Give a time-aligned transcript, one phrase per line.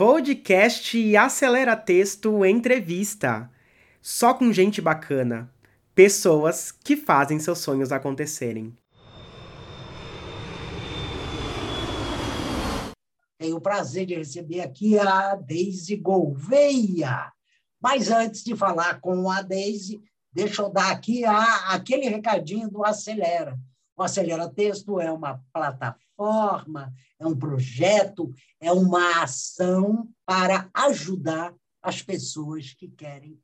[0.00, 3.50] Podcast Acelera Texto Entrevista.
[4.00, 5.54] Só com gente bacana.
[5.94, 8.74] Pessoas que fazem seus sonhos acontecerem.
[13.38, 17.30] Tenho o prazer de receber aqui a Deise Gouveia.
[17.78, 20.00] Mas antes de falar com a Deise,
[20.32, 23.54] deixa eu dar aqui a, aquele recadinho do Acelera.
[23.94, 26.00] O Acelera Texto é uma plataforma,
[27.18, 33.38] é um projeto, é uma ação para ajudar as pessoas que querem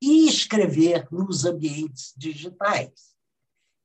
[0.00, 3.14] escrever nos ambientes digitais.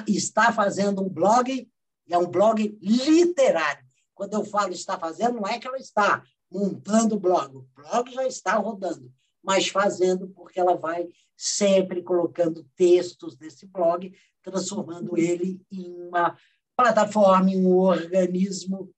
[0.07, 1.69] está fazendo um blog
[2.15, 3.85] é um blog literário.
[4.15, 8.13] Quando eu falo está fazendo, não é que ela está montando o blog, o blog
[8.13, 9.11] já está rodando,
[9.43, 16.37] mas fazendo porque ela vai sempre colocando textos desse blog, transformando ele em uma
[16.77, 18.93] plataforma, em um organismo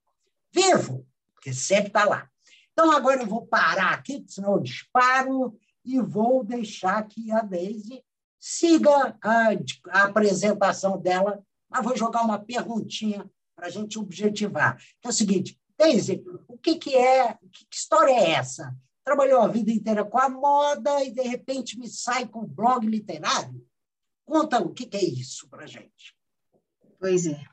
[0.51, 2.29] vivo, porque sempre está lá.
[2.71, 8.03] Então, agora eu vou parar aqui, senão eu disparo, e vou deixar que a Deise
[8.39, 9.49] siga a,
[9.89, 11.41] a apresentação dela
[11.73, 14.77] mas vou jogar uma perguntinha para a gente objetivar.
[15.01, 18.75] Que é o seguinte, Daisy, o que, que é, que história é essa?
[19.03, 22.85] Trabalhou a vida inteira com a moda e, de repente, me sai com o blog
[22.85, 23.65] literário?
[24.25, 26.15] Conta o que, que é isso para a gente.
[26.99, 27.43] Pois é.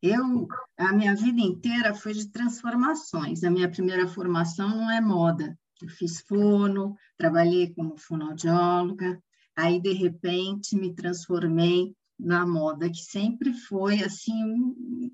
[0.00, 0.46] Eu,
[0.78, 3.42] a minha vida inteira foi de transformações.
[3.42, 5.58] A minha primeira formação não é moda.
[5.82, 9.22] Eu fiz fono, trabalhei como fonoaudióloga,
[9.54, 15.12] aí, de repente, me transformei na moda, que sempre foi assim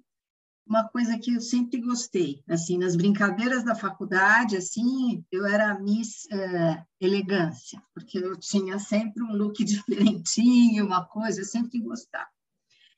[0.66, 6.26] uma coisa que eu sempre gostei, assim, nas brincadeiras da faculdade, assim, eu era Miss
[6.30, 12.30] é, Elegância, porque eu tinha sempre um look diferentinho, uma coisa, eu sempre gostava.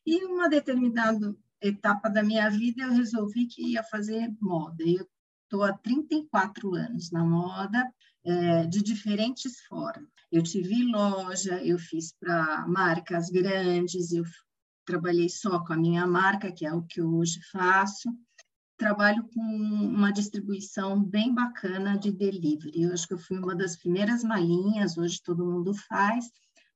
[0.06, 4.84] E uma determinada etapa da minha vida, eu resolvi que ia fazer moda.
[4.84, 5.08] Eu
[5.54, 7.88] estou há 34 anos na moda,
[8.24, 10.08] é, de diferentes formas.
[10.32, 14.24] Eu tive loja, eu fiz para marcas grandes, eu
[14.84, 18.10] trabalhei só com a minha marca, que é o que eu hoje faço.
[18.76, 22.82] Trabalho com uma distribuição bem bacana de delivery.
[22.82, 26.28] Eu acho que eu fui uma das primeiras malinhas, hoje todo mundo faz,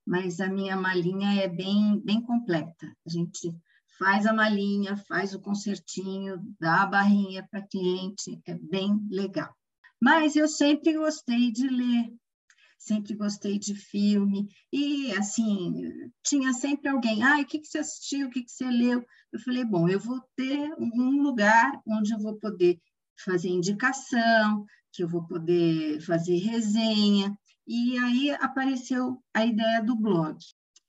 [0.06, 2.87] mas a minha malinha é bem, bem completa.
[3.05, 3.53] A gente
[3.98, 9.53] faz a malinha, faz o concertinho, dá a barrinha para cliente, é bem legal.
[10.00, 12.14] Mas eu sempre gostei de ler,
[12.78, 18.28] sempre gostei de filme, e assim, tinha sempre alguém, ah, o que, que você assistiu,
[18.28, 19.04] o que, que você leu?
[19.32, 22.80] Eu falei, bom, eu vou ter um lugar onde eu vou poder
[23.25, 27.36] fazer indicação, que eu vou poder fazer resenha,
[27.66, 30.38] e aí apareceu a ideia do blog.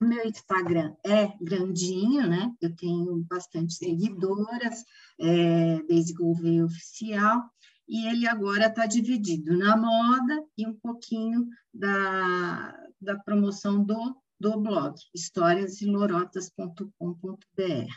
[0.02, 2.56] O meu Instagram é grandinho, né?
[2.62, 4.86] Eu tenho bastante seguidoras,
[5.20, 7.44] é, desde Gouveia Oficial,
[7.86, 14.58] e ele agora está dividido na moda e um pouquinho da, da promoção do, do
[14.62, 17.94] blog, historiasilorotas.com.br.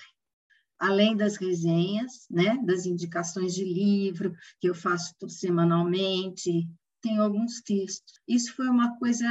[0.79, 6.69] Além das resenhas, né, das indicações de livro, que eu faço semanalmente,
[7.03, 8.15] tem alguns textos.
[8.27, 9.27] Isso foi uma coisa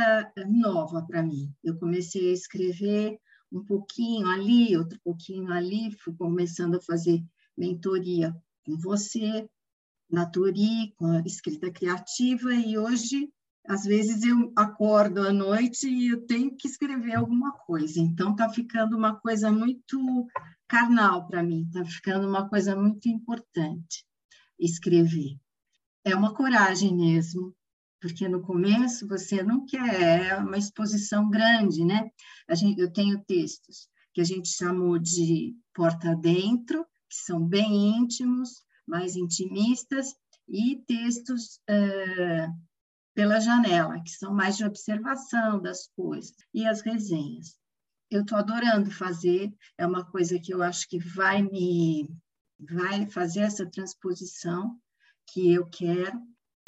[0.47, 1.51] nova para mim.
[1.63, 3.17] Eu comecei a escrever
[3.51, 7.23] um pouquinho ali, outro pouquinho ali, fui começando a fazer
[7.57, 8.35] mentoria
[8.65, 9.49] com você,
[10.09, 13.31] na Turi, com a escrita criativa, e hoje,
[13.67, 17.99] às vezes, eu acordo à noite e eu tenho que escrever alguma coisa.
[17.99, 20.27] Então, está ficando uma coisa muito
[20.67, 24.05] carnal para mim, está ficando uma coisa muito importante
[24.59, 25.37] escrever.
[26.03, 27.53] É uma coragem mesmo,
[28.01, 32.09] porque no começo você não quer uma exposição grande, né?
[32.49, 37.97] A gente, eu tenho textos que a gente chamou de porta dentro, que são bem
[37.97, 40.13] íntimos, mais intimistas,
[40.47, 42.49] e textos é,
[43.13, 47.55] pela janela, que são mais de observação das coisas, e as resenhas.
[48.09, 52.09] Eu estou adorando fazer, é uma coisa que eu acho que vai me
[52.59, 54.77] vai fazer essa transposição
[55.27, 56.21] que eu quero.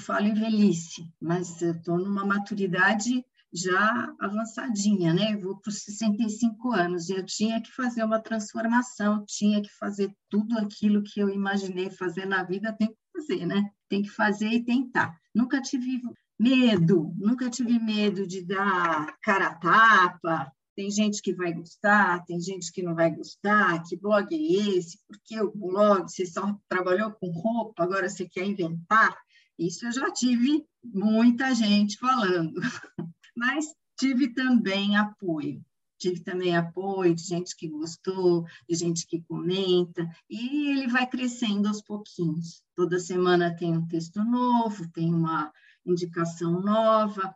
[0.05, 3.23] Falo em velhice, mas eu estou numa maturidade
[3.53, 5.33] já avançadinha, né?
[5.33, 9.69] Eu vou para os 65 anos e eu tinha que fazer uma transformação, tinha que
[9.69, 13.69] fazer tudo aquilo que eu imaginei fazer na vida, tem que fazer, né?
[13.88, 15.17] Tem que fazer e tentar.
[15.33, 16.01] Nunca tive
[16.38, 20.51] medo, nunca tive medo de dar cara a tapa.
[20.75, 23.81] Tem gente que vai gostar, tem gente que não vai gostar.
[23.83, 25.00] Que blog é esse?
[25.07, 26.11] Por que o blog?
[26.11, 29.15] Você só trabalhou com roupa, agora você quer inventar?
[29.57, 32.59] Isso eu já tive muita gente falando.
[33.35, 35.63] Mas tive também apoio.
[35.97, 41.67] Tive também apoio de gente que gostou, de gente que comenta, e ele vai crescendo
[41.67, 42.61] aos pouquinhos.
[42.75, 45.51] Toda semana tem um texto novo, tem uma
[45.85, 47.33] indicação nova.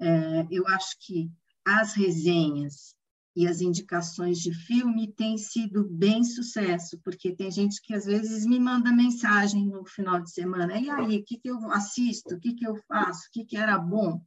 [0.00, 1.30] É, eu acho que
[1.62, 2.95] as resenhas
[3.36, 8.46] e as indicações de filme têm sido bem sucesso, porque tem gente que às vezes
[8.46, 12.40] me manda mensagem no final de semana, e aí, o que, que eu assisto, o
[12.40, 14.22] que, que eu faço, o que, que era bom?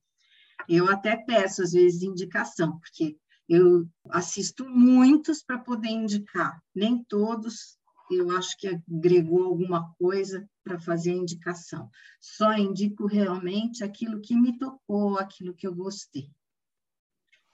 [0.67, 3.17] Eu até peço, às vezes, indicação, porque
[3.49, 7.79] eu assisto muitos para poder indicar, nem todos
[8.11, 11.89] eu acho que agregou alguma coisa para fazer a indicação.
[12.19, 16.31] Só indico realmente aquilo que me tocou, aquilo que eu gostei.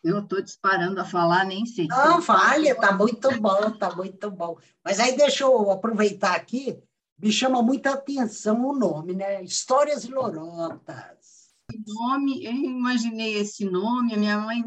[0.06, 1.88] Eu estou disparando a falar, nem sei.
[1.88, 4.56] Não, fale, está muito bom, está muito bom.
[4.84, 6.78] Mas aí deixa eu aproveitar aqui,
[7.18, 9.44] me chama muita atenção o nome, né?
[9.44, 11.56] Histórias Lorotas.
[11.88, 14.64] Nome, eu imaginei esse nome, a minha mãe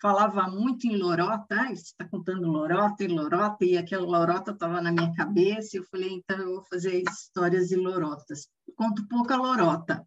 [0.00, 4.80] falava muito em lorota, ah, você está contando lorota e lorota, e aquela lorota estava
[4.80, 8.48] na minha cabeça, e eu falei, então eu vou fazer histórias de lorotas.
[8.76, 10.04] Conto pouca lorota,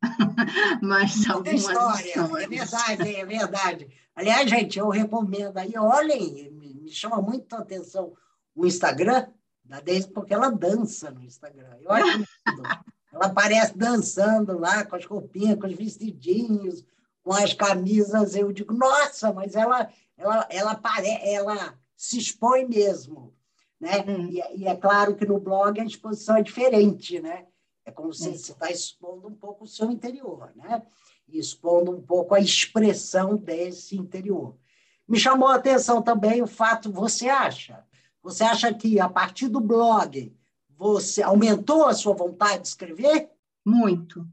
[0.81, 2.07] mas algumas história.
[2.07, 2.44] histórias.
[2.44, 3.89] É verdade, é verdade.
[4.15, 8.13] Aliás, gente, eu recomendo aí, olhem, me chama muito a atenção
[8.56, 9.27] o Instagram
[9.63, 11.77] da Deise, porque ela dança no Instagram.
[11.81, 12.24] Eu acho
[13.12, 16.86] Ela aparece dançando lá, com as roupinhas, com os vestidinhos,
[17.24, 21.09] com as camisas, eu digo, nossa, mas ela, ela, ela, pare...
[21.21, 23.33] ela se expõe mesmo.
[23.80, 23.98] Né?
[24.07, 24.27] Uhum.
[24.27, 27.48] E, e, é claro que no blog a exposição é diferente, né?
[27.86, 30.83] É como se você está expondo um pouco o seu interior, né?
[31.28, 34.57] E expondo um pouco a expressão desse interior.
[35.07, 37.83] Me chamou a atenção também o fato, você acha?
[38.22, 40.36] Você acha que a partir do blog
[40.69, 43.30] você aumentou a sua vontade de escrever?
[43.66, 44.27] Muito,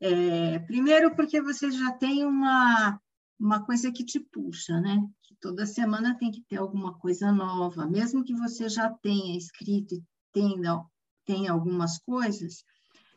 [0.00, 3.00] é, primeiro, porque você já tem uma,
[3.40, 5.02] uma coisa que te puxa, né?
[5.22, 9.94] Que toda semana tem que ter alguma coisa nova, mesmo que você já tenha escrito
[9.94, 10.84] e tenha,
[11.24, 12.64] tenha algumas coisas.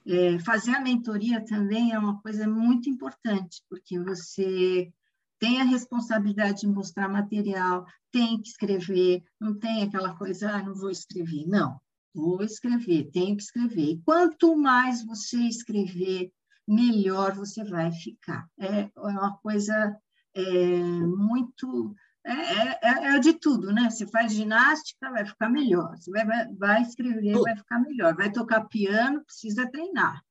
[0.07, 4.92] É, fazer a mentoria também é uma coisa muito importante, porque você
[5.39, 10.74] tem a responsabilidade de mostrar material, tem que escrever, não tem aquela coisa, ah, não
[10.74, 11.45] vou escrever.
[11.45, 11.80] Não,
[12.13, 13.92] vou escrever, tenho que escrever.
[13.92, 16.31] E quanto mais você escrever,
[16.68, 18.48] melhor você vai ficar.
[18.59, 19.95] É, é uma coisa
[20.33, 21.95] é, muito.
[22.28, 23.90] É, é, é, é, de tudo, né?
[23.90, 25.96] Você faz ginástica, vai ficar melhor.
[25.98, 28.14] Você vai, vai, vai escrever, vai ficar melhor.
[28.16, 30.22] Vai tocar piano, precisa treinar.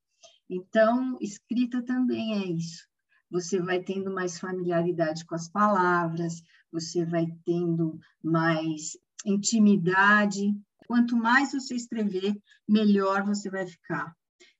[0.49, 2.87] Então, escrita também é isso.
[3.31, 8.93] Você vai tendo mais familiaridade com as palavras, você vai tendo mais
[9.25, 10.55] intimidade.
[10.87, 12.37] Quanto mais você escrever,
[12.69, 14.15] melhor você vai ficar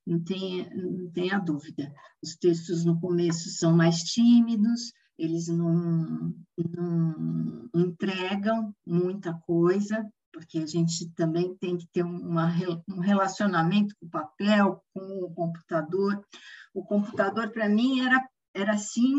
[0.07, 1.93] não tenha, não tenha dúvida.
[2.23, 10.65] Os textos no começo são mais tímidos, eles não, não entregam muita coisa, porque a
[10.65, 12.47] gente também tem que ter uma,
[12.87, 16.23] um relacionamento com o papel, com o computador.
[16.73, 19.15] O computador, para mim, era, era assim,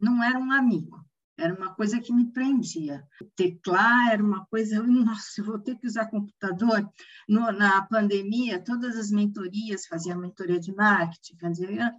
[0.00, 1.04] não era um amigo.
[1.38, 3.02] Era uma coisa que me prendia.
[3.34, 6.86] Teclar era uma coisa, nossa, eu vou ter que usar computador.
[7.28, 11.94] No, na pandemia, todas as mentorias, fazia mentoria de marketing, fazia,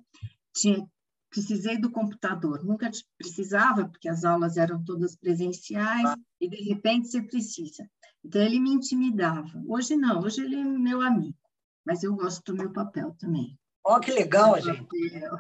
[0.54, 0.88] tinha,
[1.32, 2.64] precisei do computador.
[2.64, 7.90] Nunca precisava, porque as aulas eram todas presenciais, e de repente você precisa.
[8.24, 9.64] Então, ele me intimidava.
[9.68, 11.38] Hoje não, hoje ele é meu amigo,
[11.84, 13.58] mas eu gosto do meu papel também.
[13.84, 14.84] Ó, oh, que legal, meu gente.
[14.84, 15.40] Papel,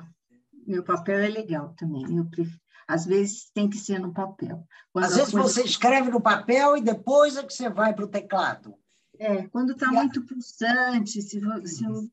[0.66, 2.18] meu papel é legal também.
[2.18, 2.60] Eu prefiro
[2.92, 4.68] às vezes tem que ser no papel.
[4.92, 5.48] Quando Às vezes coisa...
[5.48, 8.76] você escreve no papel e depois é que você vai para o teclado.
[9.18, 12.10] É, quando está muito pulsante, se, se eu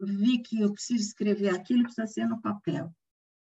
[0.00, 2.90] vi que eu preciso escrever aquilo, precisa ser no papel.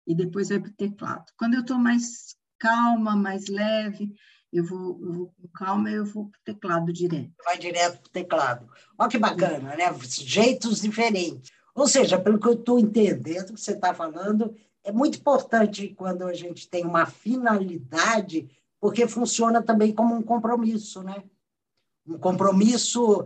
[0.07, 1.33] E depois vai para o teclado.
[1.37, 4.15] Quando eu estou mais calma, mais leve,
[4.53, 7.33] eu vou, eu vou com calma eu vou para o teclado direto.
[7.45, 8.69] Vai direto para o teclado.
[8.97, 9.85] Olha que bacana, né?
[10.03, 11.51] Jeitos diferentes.
[11.75, 16.25] Ou seja, pelo que eu estou entendendo que você está falando, é muito importante quando
[16.25, 18.49] a gente tem uma finalidade,
[18.81, 21.25] porque funciona também como um compromisso, né?
[22.07, 23.25] Um compromisso,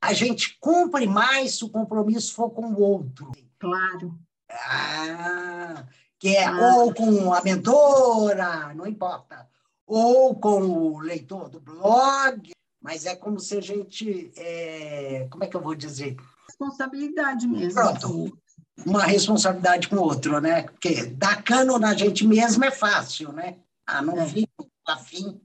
[0.00, 3.32] a gente cumpre mais se o compromisso for com o outro.
[3.58, 4.16] Claro.
[4.48, 5.86] Ah,
[6.18, 6.76] que é ah.
[6.76, 9.48] ou com a mentora, não importa,
[9.86, 15.46] ou com o leitor do blog, mas é como se a gente, é, como é
[15.46, 16.16] que eu vou dizer?
[16.46, 17.74] Responsabilidade mesmo.
[17.74, 18.38] Pronto,
[18.86, 20.62] uma responsabilidade com o outro, né?
[20.62, 23.56] Porque dar cano na gente mesmo é fácil, né?
[23.86, 24.26] Ah, não é.
[24.26, 25.40] fico afim.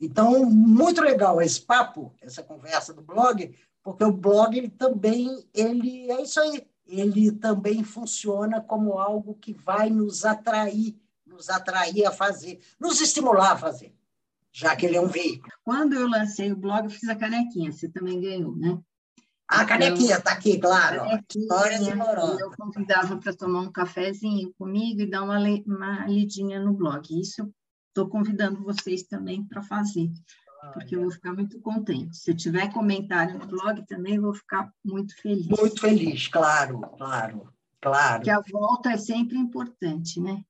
[0.00, 6.10] Então, muito legal esse papo, essa conversa do blog, porque o blog ele também ele
[6.10, 12.10] é isso aí, ele também funciona como algo que vai nos atrair, nos atrair a
[12.10, 13.94] fazer, nos estimular a fazer,
[14.50, 15.52] já que ele é um veículo.
[15.62, 18.78] Quando eu lancei o blog, eu fiz a canequinha, você também ganhou, né?
[19.46, 21.04] A canequinha está aqui, claro.
[21.34, 26.74] Histórias e Eu convidava para tomar um cafezinho comigo e dar uma, uma lidinha no
[26.74, 27.02] blog.
[27.18, 27.50] Isso
[27.88, 30.10] estou convidando vocês também para fazer,
[30.72, 32.16] porque eu vou ficar muito contente.
[32.16, 35.46] Se tiver comentário no blog também, eu vou ficar muito feliz.
[35.46, 38.22] Muito feliz, claro, claro, claro.
[38.22, 40.42] Que a volta é sempre importante, né?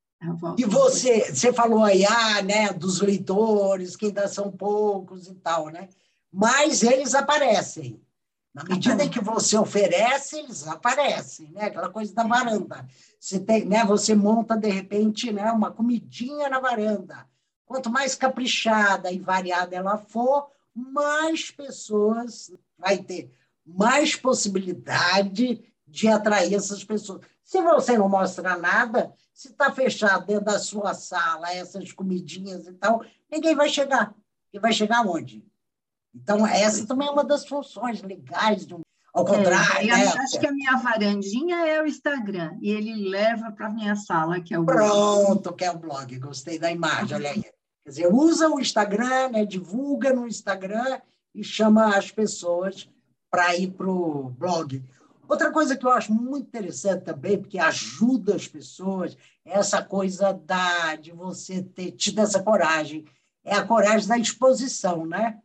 [0.57, 5.69] E você, você falou aí, ah, né, dos leitores, que ainda são poucos e tal,
[5.69, 5.89] né?
[6.33, 8.03] Mas eles aparecem.
[8.53, 11.67] Na medida em que você oferece, eles aparecem, né?
[11.67, 12.85] Aquela coisa da varanda.
[13.21, 13.85] Você tem, né?
[13.85, 15.53] Você monta de repente, né?
[15.53, 17.25] Uma comidinha na varanda.
[17.69, 23.31] Quanto mais caprichada e variada ela for, mais pessoas vai ter,
[23.67, 27.21] mais possibilidade de atrair essas pessoas.
[27.45, 32.73] Se você não mostra nada, se está fechado dentro da sua sala essas comidinhas e
[32.73, 34.15] tal, ninguém vai chegar.
[34.53, 35.45] E vai chegar onde?
[36.15, 38.81] Então, essa também é uma das funções legais de um.
[39.13, 39.91] Ao é, contrário.
[39.91, 40.07] É, né?
[40.07, 44.41] Acho que a minha varandinha é o Instagram, e ele leva para a minha sala,
[44.41, 45.57] que é o Pronto, blog.
[45.57, 46.19] que é o blog.
[46.19, 47.45] Gostei da imagem, olha aí.
[47.89, 51.01] Quer dizer, usa o Instagram, né, divulga no Instagram
[51.35, 52.87] e chama as pessoas
[53.31, 54.85] para ir para o blog.
[55.27, 60.35] Outra coisa que eu acho muito interessante também, porque ajuda as pessoas, é essa coisa
[60.35, 63.07] da, de você ter tido essa coragem.
[63.43, 65.41] É a coragem da exposição, né?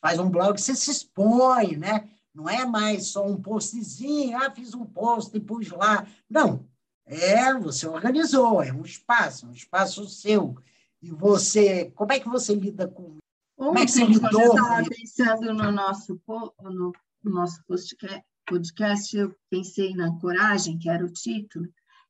[0.00, 2.08] faz um blog, você se expõe, né?
[2.34, 6.06] Não é mais só um postzinho, ah, fiz um post e pus lá.
[6.28, 6.66] Não,
[7.04, 10.56] é, você organizou, é um espaço, um espaço seu.
[11.02, 13.18] E você, como é que você lida com
[13.56, 14.40] como é que você lidou?
[14.40, 16.20] Eu estava pensando no nosso,
[16.62, 16.92] no,
[17.22, 17.62] no nosso
[18.46, 21.68] podcast, eu pensei na coragem, que era o título,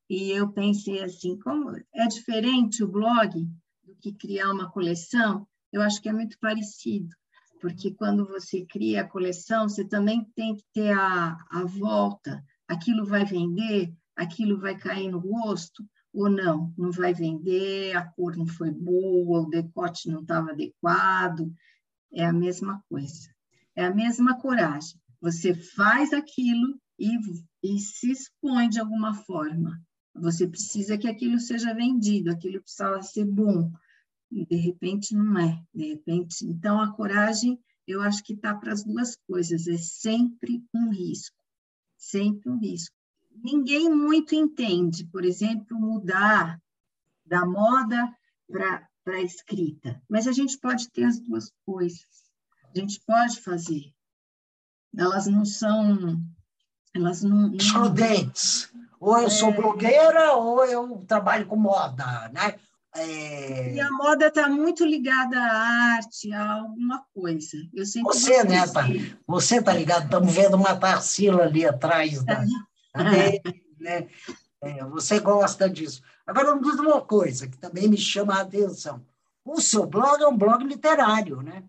[0.08, 3.46] e eu pensei assim, como é diferente o blog
[3.84, 7.14] do que criar uma coleção, eu acho que é muito parecido
[7.62, 12.44] porque quando você cria a coleção, você também tem que ter a, a volta.
[12.66, 18.36] Aquilo vai vender, aquilo vai cair no gosto ou não, não vai vender, a cor
[18.36, 21.52] não foi boa, o decote não estava adequado.
[22.12, 23.30] É a mesma coisa.
[23.74, 25.00] É a mesma coragem.
[25.20, 27.10] Você faz aquilo e,
[27.62, 29.80] e se expõe de alguma forma.
[30.14, 33.72] Você precisa que aquilo seja vendido, aquilo precisa ser bom,
[34.30, 36.44] e de repente não é, de repente.
[36.44, 41.36] Então, a coragem, eu acho que está para as duas coisas, é sempre um risco,
[41.96, 42.94] sempre um risco.
[43.42, 46.60] Ninguém muito entende, por exemplo, mudar
[47.24, 48.12] da moda
[48.48, 52.06] para a escrita, mas a gente pode ter as duas coisas,
[52.74, 53.92] a gente pode fazer.
[54.96, 56.20] Elas não são.
[56.94, 57.48] Elas não.
[57.48, 57.56] não...
[57.56, 58.70] Excludentes.
[59.00, 59.30] Ou eu é...
[59.30, 62.54] sou blogueira ou eu trabalho com moda, né?
[62.94, 63.74] É...
[63.74, 67.56] E a moda está muito ligada à arte, a alguma coisa.
[67.72, 68.82] Eu você, né, tá,
[69.26, 70.04] você está ligado?
[70.04, 72.44] Estamos vendo uma Tarsila ali atrás da,
[73.80, 74.08] né?
[74.60, 76.02] É, você gosta disso.
[76.24, 79.04] Agora, me diz uma coisa que também me chama a atenção.
[79.44, 81.64] O seu blog é um blog literário, né?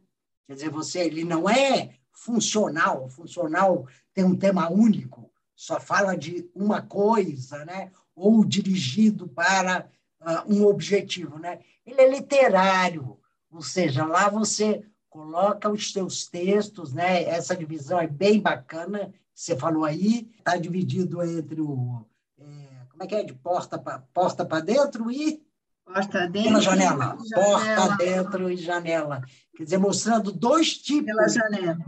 [0.46, 3.10] Quer dizer, você ele não é funcional.
[3.10, 7.92] Funcional tem um tema único, só fala de uma coisa, né?
[8.16, 9.90] Ou dirigido para
[10.22, 11.62] uh, um objetivo, né?
[11.84, 13.20] Ele é literário,
[13.52, 17.24] ou seja, lá você coloca os seus textos, né?
[17.24, 22.06] Essa divisão é bem bacana, você falou aí, está dividido entre o
[22.40, 25.44] é, como é que é de porta para porta dentro e
[25.86, 27.18] porta dentro pela janela.
[27.24, 29.22] janela, porta dentro e janela,
[29.56, 31.86] quer dizer mostrando dois tipos pela janela,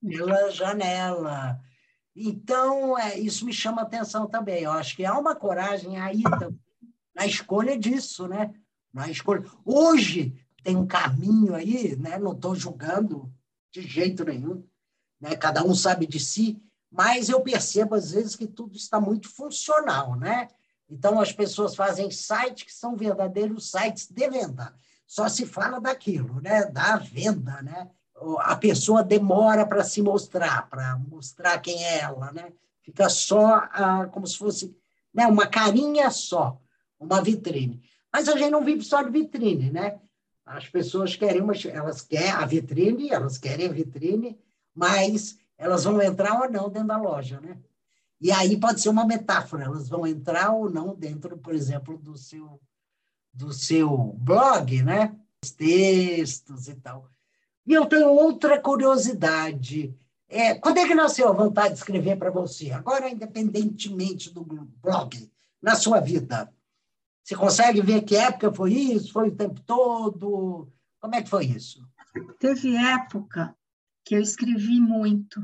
[0.00, 1.60] pela janela.
[2.14, 4.64] Então, é, isso me chama atenção também.
[4.64, 6.60] Eu acho que há uma coragem aí também
[7.14, 8.52] na escolha disso, né?
[8.92, 9.44] Na escolha.
[9.64, 12.18] Hoje tem um caminho aí, né?
[12.18, 13.32] Não estou julgando
[13.72, 14.64] de jeito nenhum,
[15.20, 15.36] né?
[15.36, 16.60] Cada um sabe de si,
[16.92, 20.48] mas eu percebo às vezes que tudo está muito funcional, né?
[20.90, 24.74] Então as pessoas fazem sites que são verdadeiros sites de venda.
[25.06, 26.66] Só se fala daquilo, né?
[26.66, 27.88] Da venda, né?
[28.40, 32.52] A pessoa demora para se mostrar, para mostrar quem é ela, né?
[32.82, 34.76] Fica só ah, como se fosse
[35.14, 35.26] né?
[35.26, 36.60] uma carinha só,
[37.00, 37.82] uma vitrine.
[38.12, 39.98] Mas a gente não vive só de vitrine, né?
[40.44, 44.38] As pessoas querem uma, elas querem a vitrine, elas querem a vitrine,
[44.74, 47.56] mas elas vão entrar ou não dentro da loja, né?
[48.20, 52.16] E aí pode ser uma metáfora, elas vão entrar ou não dentro, por exemplo, do
[52.16, 52.60] seu
[53.32, 55.16] do seu blog, né?
[55.42, 57.08] Os textos e tal.
[57.64, 59.96] E eu tenho outra curiosidade.
[60.28, 62.72] É, quando é que nasceu a vontade de escrever para você?
[62.72, 65.30] Agora, independentemente do blog,
[65.62, 66.52] na sua vida.
[67.22, 69.12] Você consegue ver que época foi isso?
[69.12, 70.68] Foi o tempo todo?
[71.00, 71.86] Como é que foi isso?
[72.40, 73.56] Teve época
[74.04, 75.40] que eu escrevi muito.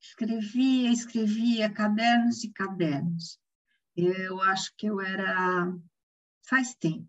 [0.00, 3.38] Escrevia, escrevia, cadernos e cadernos.
[3.96, 5.72] Eu acho que eu era.
[6.42, 7.08] faz tempo.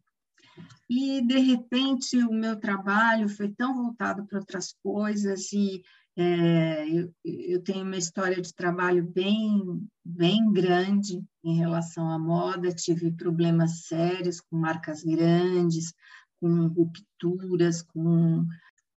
[0.90, 5.82] E, de repente, o meu trabalho foi tão voltado para outras coisas e
[6.18, 12.74] é, eu, eu, tenho uma história de trabalho bem, bem grande em relação à moda,
[12.74, 15.94] tive problemas sérios com marcas grandes,
[16.42, 18.46] com rupturas, com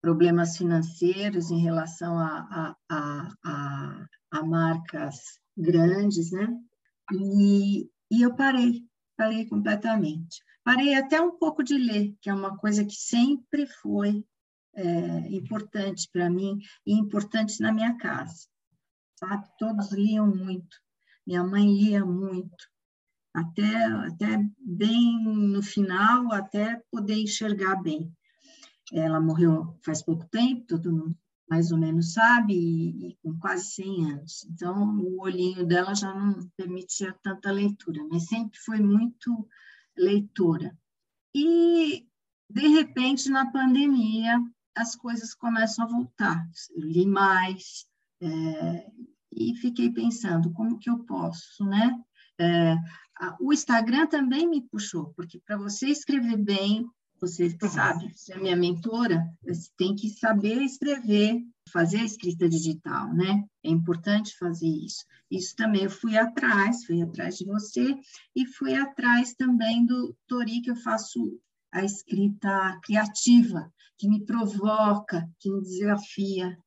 [0.04, 6.46] problemas financeiros em relação a, a, a, a, a marcas grandes, né?
[7.14, 8.84] E, e eu parei,
[9.16, 10.44] parei completamente.
[10.62, 14.26] Parei até um pouco de ler, que é uma coisa que sempre foi
[14.76, 14.84] é,
[15.34, 18.48] importante para mim e importante na minha casa,
[19.18, 19.48] sabe?
[19.58, 20.76] Todos liam muito,
[21.26, 22.68] minha mãe lia muito,
[23.34, 28.14] até, até bem no final, até poder enxergar bem.
[28.92, 31.18] Ela morreu faz pouco tempo, todo mundo
[31.50, 34.44] mais ou menos sabe, e, e, com quase 100 anos.
[34.46, 39.48] Então, o olhinho dela já não permitia tanta leitura, mas sempre foi muito
[39.96, 40.76] leitora.
[41.36, 42.08] E,
[42.50, 44.42] de repente, na pandemia,
[44.76, 46.50] as coisas começam a voltar.
[46.76, 47.86] Eu li mais
[48.22, 48.92] é,
[49.32, 52.00] e fiquei pensando como que eu posso, né?
[52.40, 52.74] É,
[53.20, 56.90] a, o Instagram também me puxou, porque para você escrever bem,
[57.24, 57.70] você uhum.
[57.70, 63.46] sabe, você é minha mentora, você tem que saber escrever, fazer a escrita digital, né?
[63.64, 65.06] É importante fazer isso.
[65.32, 67.98] Isso também eu fui atrás, fui atrás de você
[68.36, 71.40] e fui atrás também do Tori, que eu faço
[71.72, 76.58] a escrita criativa, que me provoca, que me desafia.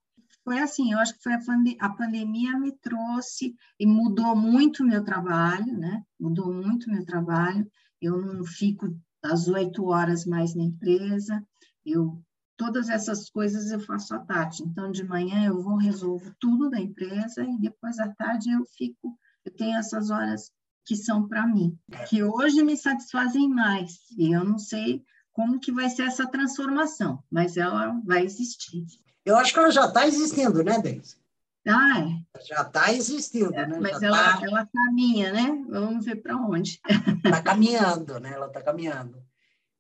[0.43, 4.83] Foi assim, eu acho que foi a, pande a pandemia me trouxe e mudou muito
[4.83, 6.03] o meu trabalho, né?
[6.19, 7.71] Mudou muito o meu trabalho.
[8.01, 8.89] Eu não fico
[9.27, 11.43] às oito horas mais na empresa,
[11.85, 12.23] eu
[12.57, 14.63] todas essas coisas eu faço à tarde.
[14.63, 19.19] Então, de manhã eu vou, resolvo tudo da empresa e depois à tarde eu fico,
[19.45, 20.51] eu tenho essas horas
[20.85, 21.77] que são para mim,
[22.09, 23.99] que hoje me satisfazem mais.
[24.17, 28.87] E eu não sei como que vai ser essa transformação, mas ela vai existir.
[29.25, 31.17] Eu acho que ela já está existindo, né, Deise?
[31.67, 32.43] Ah, é.
[32.45, 33.79] Já está existindo, é, né?
[33.81, 34.47] Mas já ela, tá...
[34.47, 35.65] ela caminha, né?
[35.69, 36.81] Vamos ver para onde.
[37.25, 38.33] Está caminhando, né?
[38.33, 39.23] Ela está caminhando.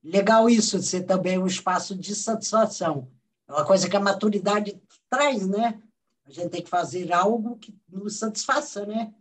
[0.03, 3.09] Legal isso, ser também um espaço de satisfação.
[3.49, 5.81] É uma coisa que a maturidade traz, né?
[6.25, 9.12] A gente tem que fazer algo que nos satisfaça, né?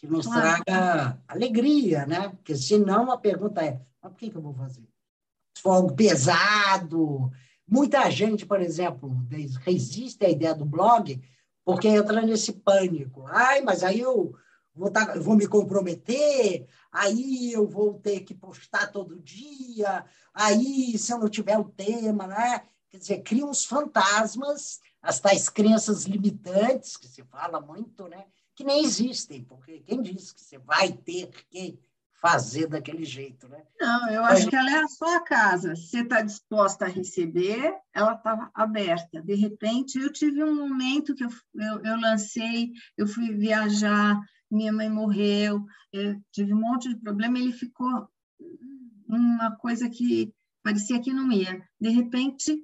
[0.00, 0.64] que nos claro.
[0.64, 2.30] traga alegria, né?
[2.30, 4.88] Porque senão a pergunta é, mas por que, que eu vou fazer?
[5.54, 7.30] Se for algo pesado,
[7.68, 9.14] muita gente, por exemplo,
[9.60, 11.20] resiste à ideia do blog
[11.64, 13.26] porque entra nesse pânico.
[13.26, 14.34] Ai, mas aí eu
[14.74, 20.96] vou, tá, eu vou me comprometer, aí eu vou ter que postar todo dia, aí
[20.98, 22.62] se eu não tiver o tema, né?
[22.88, 28.24] Quer dizer, cria uns fantasmas, as tais crenças limitantes, que se fala muito, né?
[28.60, 31.78] que nem existem, porque quem disse que você vai ter que
[32.20, 33.62] fazer daquele jeito, né?
[33.80, 35.74] Não, eu acho que ela é a sua casa.
[35.74, 39.22] Se você está disposta a receber, ela está aberta.
[39.22, 44.72] De repente, eu tive um momento que eu, eu, eu, lancei, eu fui viajar, minha
[44.72, 45.64] mãe morreu,
[46.30, 48.08] tive um monte de problema, ele ficou
[49.08, 51.62] uma coisa que parecia que não ia.
[51.80, 52.62] De repente,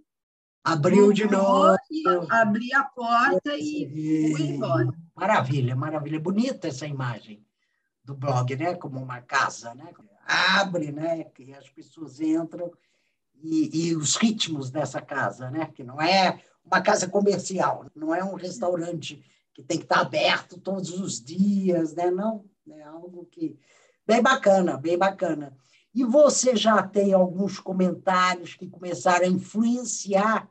[0.63, 1.77] abriu de novo.
[2.29, 4.93] Abri a porta e fui embora.
[5.15, 6.21] Maravilha, maravilha.
[6.21, 7.46] Bonita essa imagem
[8.07, 8.75] do blog, né?
[8.77, 9.93] Como uma casa, né?
[10.25, 11.27] Abre, né?
[11.39, 12.73] E as pessoas entram
[13.43, 15.67] e, e os ritmos dessa casa, né?
[15.75, 20.59] Que não é uma casa comercial, não é um restaurante que tem que estar aberto
[20.59, 22.11] todos os dias, né?
[22.11, 23.59] Não, é algo que
[24.07, 25.57] bem bacana, bem bacana.
[25.93, 30.49] E você já tem alguns comentários que começaram a influenciar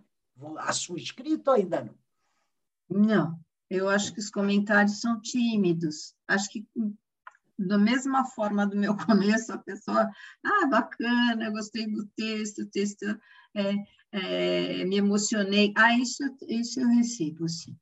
[0.58, 1.96] a sua escrita ou ainda não?
[2.88, 3.40] Não,
[3.70, 6.14] eu acho que os comentários são tímidos.
[6.28, 6.68] Acho que
[7.58, 10.10] da mesma forma do meu começo, a pessoa,
[10.44, 13.04] ah, bacana, gostei do texto, o texto
[13.56, 13.74] é,
[14.12, 15.74] é, me emocionei.
[15.76, 17.76] Ah, isso, isso eu recebo, sim,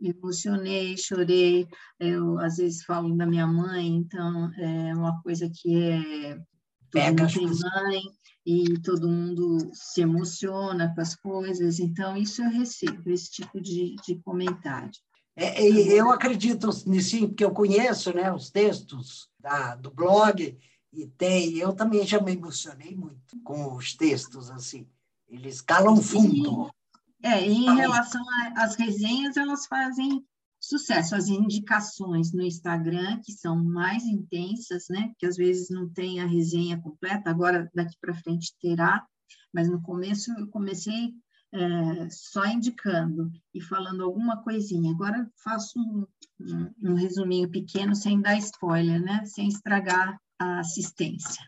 [0.00, 1.66] me emocionei, chorei.
[1.98, 6.38] Eu, às vezes, falo da minha mãe, então é uma coisa que é.
[6.90, 8.02] Pega tem mãe
[8.44, 13.96] e todo mundo se emociona com as coisas, então isso eu recebo, esse tipo de,
[14.06, 14.90] de comentário.
[15.34, 20.58] É, eu acredito nisso, porque eu conheço né, os textos da, do blog,
[20.92, 24.86] e tem, eu também já me emocionei muito com os textos, assim,
[25.26, 26.70] eles calam fundo.
[27.22, 28.22] É, em relação
[28.56, 30.22] às resenhas, elas fazem
[30.60, 31.14] sucesso.
[31.14, 35.12] As indicações no Instagram, que são mais intensas, né?
[35.18, 39.06] Que às vezes não tem a resenha completa, agora daqui para frente terá,
[39.52, 41.14] mas no começo eu comecei
[41.52, 44.90] é, só indicando e falando alguma coisinha.
[44.90, 46.06] Agora faço um,
[46.40, 49.24] um, um resuminho pequeno, sem dar spoiler, né?
[49.26, 51.42] Sem estragar a assistência.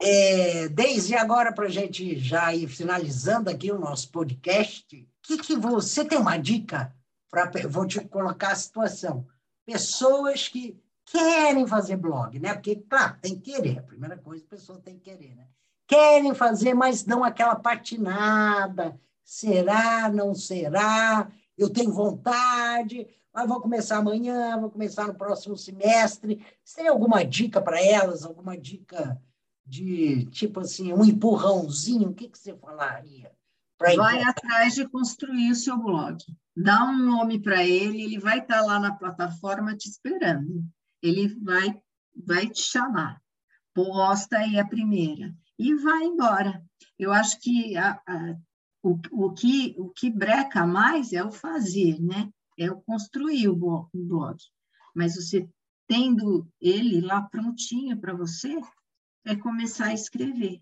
[0.00, 4.86] É, desde agora, para a gente já ir finalizando aqui o nosso podcast,
[5.22, 6.94] que, que você tem uma dica
[7.30, 9.26] para vou te colocar a situação.
[9.66, 12.54] Pessoas que querem fazer blog, né?
[12.54, 13.78] Porque, claro, tem que querer.
[13.78, 15.46] A primeira coisa, a pessoa tem que querer, né?
[15.86, 21.30] Querem fazer, mas dão aquela patinada, Será, não será?
[21.54, 26.42] Eu tenho vontade, mas vou começar amanhã, vou começar no próximo semestre.
[26.64, 28.24] Você tem alguma dica para elas?
[28.24, 29.20] Alguma dica
[29.66, 32.08] de, tipo assim, um empurrãozinho?
[32.08, 33.30] O que, que você falaria?
[33.78, 36.16] Vai atrás de construir o seu blog.
[36.56, 40.64] Dá um nome para ele, ele vai estar tá lá na plataforma te esperando.
[41.02, 41.78] Ele vai,
[42.16, 43.20] vai te chamar.
[43.74, 45.36] Posta aí a primeira.
[45.58, 46.64] E vai embora.
[46.98, 48.34] Eu acho que a, a,
[48.88, 52.30] o, o, que, o que breca mais é o fazer, né?
[52.58, 54.38] É o construir o blog.
[54.94, 55.48] Mas você
[55.86, 58.60] tendo ele lá prontinho para você,
[59.24, 60.60] é começar a escrever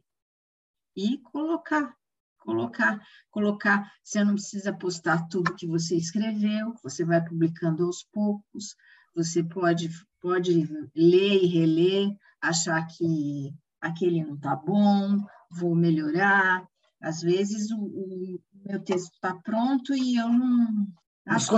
[0.96, 1.94] e colocar,
[2.38, 3.92] colocar, colocar.
[4.02, 8.76] Você não precisa postar tudo que você escreveu, você vai publicando aos poucos.
[9.14, 16.66] Você pode, pode ler e reler, achar que aquele não está bom, vou melhorar.
[17.06, 20.88] Às vezes o, o meu texto está pronto e eu não
[21.24, 21.52] acho que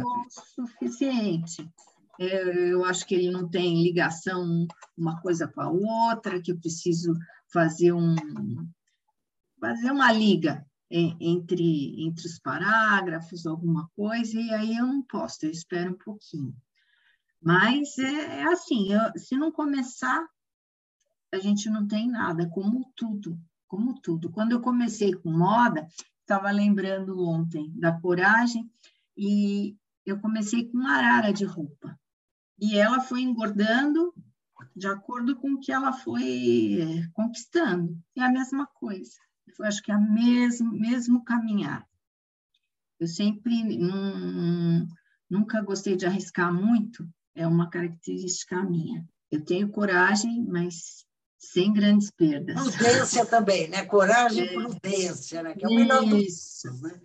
[0.00, 1.70] não suficiente.
[2.18, 4.66] Eu, eu acho que ele não tem ligação
[4.98, 7.14] uma coisa com a outra, que eu preciso
[7.52, 8.16] fazer um
[9.60, 15.52] fazer uma liga entre, entre os parágrafos, alguma coisa, e aí eu não posso, eu
[15.52, 16.56] espero um pouquinho.
[17.40, 20.26] Mas é, é assim, eu, se não começar,
[21.32, 23.38] a gente não tem nada, como tudo
[23.72, 24.30] como tudo.
[24.30, 25.88] Quando eu comecei com moda,
[26.20, 28.70] estava lembrando ontem da coragem
[29.16, 31.98] e eu comecei com uma arara de roupa.
[32.60, 34.12] E ela foi engordando
[34.76, 37.98] de acordo com o que ela foi é, conquistando.
[38.14, 39.18] É a mesma coisa.
[39.58, 41.88] Eu acho que é o mesmo, mesmo caminhar.
[43.00, 43.78] Eu sempre
[45.30, 49.02] nunca gostei de arriscar muito, é uma característica minha.
[49.30, 51.06] Eu tenho coragem, mas
[51.42, 52.54] sem grandes perdas.
[52.54, 53.84] Prudência também, né?
[53.84, 54.52] Coragem e é.
[54.52, 55.54] prudência, né?
[55.54, 57.00] Que é o melhor dos né?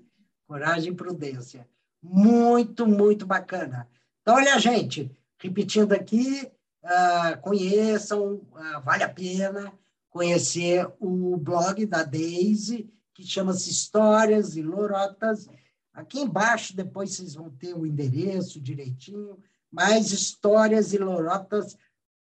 [0.47, 1.67] Coragem e prudência.
[2.01, 3.89] Muito, muito bacana.
[4.21, 6.49] Então, olha, gente, repetindo aqui,
[6.83, 9.73] uh, conheçam, uh, vale a pena
[10.09, 15.49] conhecer o blog da Daisy, que chama-se Histórias e Lorotas.
[15.91, 19.39] Aqui embaixo, depois vocês vão ter o endereço direitinho,
[19.71, 21.75] mais histórias e lorotas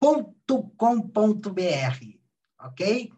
[0.02, 2.18] www.com.br,
[2.58, 3.12] ok?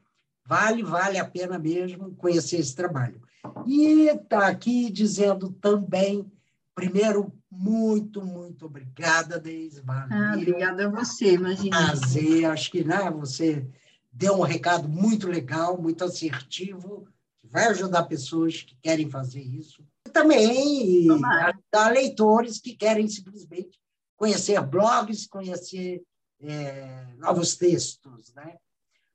[0.46, 3.22] Vale, vale a pena mesmo conhecer esse trabalho.
[3.66, 6.30] E está aqui dizendo também,
[6.74, 9.82] primeiro, muito, muito obrigada, Deise.
[9.88, 11.76] Ah, obrigada a você, imagina.
[11.76, 13.66] Prazer, acho que né, você
[14.12, 17.08] deu um recado muito legal, muito assertivo,
[17.40, 19.82] que vai ajudar pessoas que querem fazer isso.
[20.06, 23.80] E também ajudar leitores que querem simplesmente
[24.16, 26.02] conhecer blogs, conhecer
[26.44, 28.57] é, novos textos, né?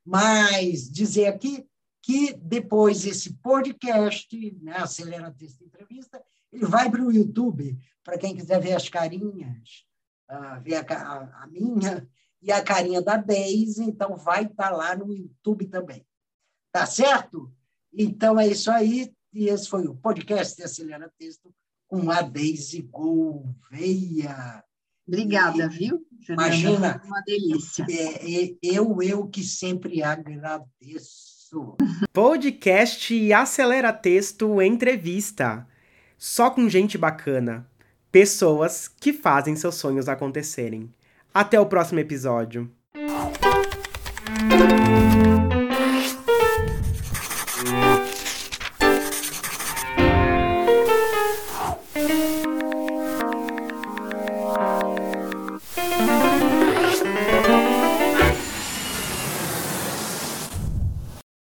[0.04, 1.66] Mas dizer aqui
[2.02, 8.34] que depois esse podcast, né, Acelera Texto Entrevista, ele vai para o YouTube, para quem
[8.34, 9.86] quiser ver as carinhas,
[10.30, 12.08] uh, ver a, a, minha
[12.42, 16.04] e a carinha da Deise, então vai estar tá lá no YouTube também.
[16.72, 17.52] Tá certo?
[17.92, 21.54] Então é isso aí, e esse foi o podcast de Acelera Texto
[21.86, 24.64] com a Deise Gouveia.
[25.10, 26.06] Obrigada, viu?
[26.24, 27.02] Fernanda, Imagina.
[27.04, 27.84] Uma delícia.
[27.90, 31.76] É, é, eu, eu que sempre agradeço.
[32.12, 35.66] Podcast Acelera Texto Entrevista.
[36.16, 37.66] Só com gente bacana.
[38.12, 40.88] Pessoas que fazem seus sonhos acontecerem.
[41.34, 42.70] Até o próximo episódio.